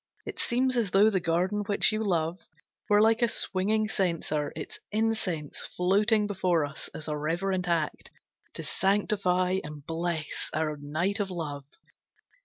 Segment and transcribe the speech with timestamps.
[0.25, 2.39] It seems as though the garden which you love
[2.89, 8.09] Were like a swinging censer, its incense Floating before us as a reverent act
[8.55, 11.65] To sanctify and bless our night of love.